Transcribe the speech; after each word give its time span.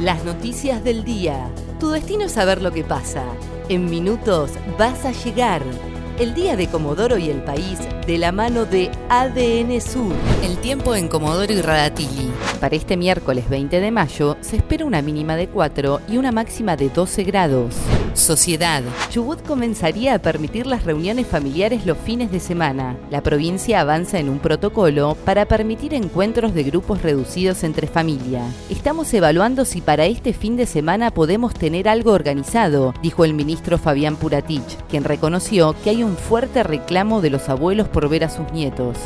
Las 0.00 0.24
noticias 0.24 0.84
del 0.84 1.04
día. 1.04 1.50
Tu 1.80 1.88
destino 1.88 2.24
es 2.24 2.32
saber 2.32 2.60
lo 2.60 2.70
que 2.70 2.84
pasa. 2.84 3.24
En 3.70 3.88
minutos 3.88 4.50
vas 4.78 5.06
a 5.06 5.12
llegar. 5.12 5.62
El 6.18 6.34
día 6.34 6.54
de 6.54 6.68
Comodoro 6.68 7.16
y 7.16 7.30
el 7.30 7.42
país 7.42 7.78
de 8.06 8.18
la 8.18 8.30
mano 8.30 8.66
de 8.66 8.90
ADN 9.08 9.80
Sur. 9.80 10.12
El 10.42 10.58
tiempo 10.58 10.94
en 10.94 11.08
Comodoro 11.08 11.50
y 11.50 11.62
Radatili. 11.62 12.30
Para 12.60 12.76
este 12.76 12.98
miércoles 12.98 13.48
20 13.48 13.80
de 13.80 13.90
mayo 13.90 14.36
se 14.42 14.56
espera 14.56 14.84
una 14.84 15.00
mínima 15.00 15.34
de 15.34 15.48
4 15.48 16.02
y 16.08 16.18
una 16.18 16.30
máxima 16.30 16.76
de 16.76 16.90
12 16.90 17.24
grados. 17.24 17.74
Sociedad. 18.16 18.82
Chubut 19.10 19.42
comenzaría 19.46 20.14
a 20.14 20.18
permitir 20.18 20.66
las 20.66 20.84
reuniones 20.84 21.26
familiares 21.26 21.84
los 21.84 21.98
fines 21.98 22.32
de 22.32 22.40
semana. 22.40 22.96
La 23.10 23.22
provincia 23.22 23.80
avanza 23.80 24.18
en 24.18 24.30
un 24.30 24.38
protocolo 24.38 25.16
para 25.26 25.44
permitir 25.44 25.92
encuentros 25.92 26.54
de 26.54 26.62
grupos 26.62 27.02
reducidos 27.02 27.62
entre 27.62 27.86
familia. 27.86 28.42
Estamos 28.70 29.12
evaluando 29.12 29.66
si 29.66 29.82
para 29.82 30.06
este 30.06 30.32
fin 30.32 30.56
de 30.56 30.64
semana 30.64 31.10
podemos 31.10 31.52
tener 31.52 31.88
algo 31.88 32.12
organizado, 32.12 32.94
dijo 33.02 33.24
el 33.24 33.34
ministro 33.34 33.76
Fabián 33.76 34.16
Puratich, 34.16 34.76
quien 34.88 35.04
reconoció 35.04 35.76
que 35.84 35.90
hay 35.90 36.02
un 36.02 36.16
fuerte 36.16 36.62
reclamo 36.62 37.20
de 37.20 37.30
los 37.30 37.50
abuelos 37.50 37.86
por 37.86 38.08
ver 38.08 38.24
a 38.24 38.30
sus 38.30 38.50
nietos. 38.50 38.96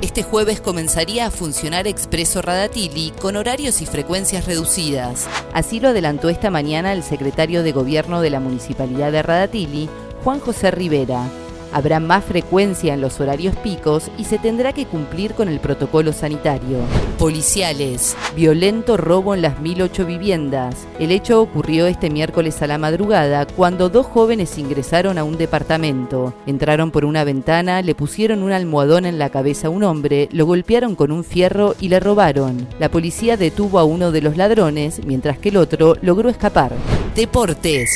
Este 0.00 0.22
jueves 0.22 0.60
comenzaría 0.60 1.26
a 1.26 1.30
funcionar 1.30 1.86
Expreso 1.86 2.40
Radatili 2.40 3.12
con 3.20 3.36
horarios 3.36 3.82
y 3.82 3.86
frecuencias 3.86 4.46
reducidas. 4.46 5.28
Así 5.52 5.80
lo 5.80 5.88
adelantó 5.88 6.30
esta 6.30 6.50
mañana 6.50 6.94
el 6.94 7.02
secretario 7.02 7.62
de 7.62 7.72
Gobierno 7.72 8.22
de 8.22 8.30
la 8.30 8.40
Municipalidad 8.40 8.59
de 8.68 9.22
Radatili, 9.22 9.88
Juan 10.22 10.38
José 10.38 10.70
Rivera. 10.70 11.28
Habrá 11.72 12.00
más 12.00 12.24
frecuencia 12.24 12.94
en 12.94 13.00
los 13.00 13.20
horarios 13.20 13.54
picos 13.56 14.10
y 14.18 14.24
se 14.24 14.38
tendrá 14.38 14.72
que 14.72 14.86
cumplir 14.86 15.34
con 15.34 15.48
el 15.48 15.60
protocolo 15.60 16.12
sanitario. 16.12 16.78
Policiales. 17.16 18.16
Violento 18.34 18.96
robo 18.96 19.34
en 19.34 19.42
las 19.42 19.60
1008 19.60 20.04
viviendas. 20.04 20.74
El 20.98 21.12
hecho 21.12 21.40
ocurrió 21.40 21.86
este 21.86 22.10
miércoles 22.10 22.60
a 22.60 22.66
la 22.66 22.78
madrugada 22.78 23.46
cuando 23.46 23.88
dos 23.88 24.06
jóvenes 24.06 24.58
ingresaron 24.58 25.16
a 25.16 25.24
un 25.24 25.38
departamento. 25.38 26.34
Entraron 26.46 26.90
por 26.90 27.04
una 27.04 27.22
ventana, 27.22 27.82
le 27.82 27.94
pusieron 27.94 28.42
un 28.42 28.50
almohadón 28.50 29.06
en 29.06 29.18
la 29.18 29.30
cabeza 29.30 29.68
a 29.68 29.70
un 29.70 29.84
hombre, 29.84 30.28
lo 30.32 30.46
golpearon 30.46 30.96
con 30.96 31.12
un 31.12 31.22
fierro 31.22 31.76
y 31.80 31.88
le 31.88 32.00
robaron. 32.00 32.66
La 32.80 32.90
policía 32.90 33.36
detuvo 33.36 33.78
a 33.78 33.84
uno 33.84 34.10
de 34.10 34.22
los 34.22 34.36
ladrones, 34.36 35.04
mientras 35.06 35.38
que 35.38 35.50
el 35.50 35.56
otro 35.56 35.94
logró 36.02 36.28
escapar. 36.28 36.72
Deportes 37.14 37.90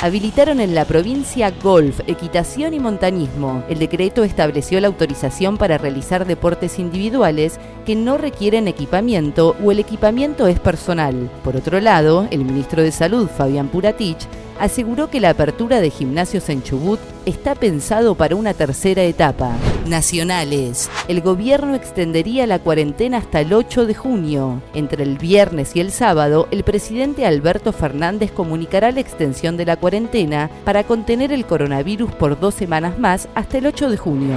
habilitaron 0.00 0.60
en 0.60 0.74
la 0.74 0.84
provincia 0.84 1.52
golf, 1.62 2.00
equitación 2.06 2.74
y 2.74 2.80
montañismo. 2.80 3.62
El 3.68 3.78
decreto 3.78 4.24
estableció 4.24 4.80
la 4.80 4.88
autorización 4.88 5.58
para 5.58 5.78
realizar 5.78 6.26
deportes 6.26 6.78
individuales 6.78 7.58
que 7.84 7.96
no 7.96 8.18
requieren 8.18 8.68
equipamiento 8.68 9.56
o 9.62 9.72
el 9.72 9.78
equipamiento 9.78 10.46
es 10.46 10.58
personal. 10.60 11.30
Por 11.44 11.56
otro 11.56 11.80
lado, 11.80 12.26
el 12.30 12.44
ministro 12.44 12.82
de 12.82 12.92
Salud, 12.92 13.28
Fabián 13.28 13.68
Puratich, 13.68 14.26
aseguró 14.58 15.10
que 15.10 15.20
la 15.20 15.30
apertura 15.30 15.80
de 15.80 15.90
gimnasios 15.90 16.48
en 16.48 16.62
Chubut 16.62 17.00
está 17.26 17.54
pensado 17.54 18.14
para 18.14 18.36
una 18.36 18.54
tercera 18.54 19.02
etapa. 19.02 19.52
Nacionales. 19.86 20.90
El 21.08 21.20
gobierno 21.20 21.74
extendería 21.74 22.46
la 22.46 22.58
cuarentena 22.58 23.18
hasta 23.18 23.40
el 23.40 23.52
8 23.52 23.86
de 23.86 23.94
junio. 23.94 24.62
Entre 24.74 25.02
el 25.02 25.18
viernes 25.18 25.74
y 25.74 25.80
el 25.80 25.92
sábado, 25.92 26.48
el 26.50 26.64
presidente 26.64 27.26
Alberto 27.26 27.72
Fernández 27.72 28.30
comunicará 28.30 28.92
la 28.92 29.00
extensión 29.00 29.56
de 29.56 29.66
la 29.66 29.76
cuarentena 29.76 30.50
para 30.64 30.84
contener 30.84 31.32
el 31.32 31.46
coronavirus 31.46 32.12
por 32.12 32.38
dos 32.38 32.54
semanas 32.54 32.98
más 32.98 33.28
hasta 33.34 33.58
el 33.58 33.66
8 33.66 33.90
de 33.90 33.96
junio. 33.96 34.36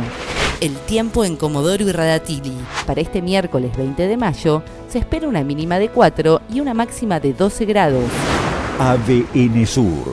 El 0.62 0.76
tiempo 0.78 1.26
en 1.26 1.36
Comodoro 1.36 1.84
y 1.84 1.92
Radatili. 1.92 2.54
Para 2.86 3.02
este 3.02 3.22
miércoles 3.22 3.76
20 3.76 4.08
de 4.08 4.18
mayo 4.18 4.64
se 4.88 5.00
espera 5.00 5.28
una 5.28 5.44
mínima 5.44 5.78
de 5.80 5.90
4 5.90 6.42
y 6.54 6.62
una 6.62 6.74
máxima 6.74 7.20
de 7.20 7.34
12 7.34 7.66
grados. 7.66 8.06
ADN 8.80 9.66
Sur, 9.68 10.13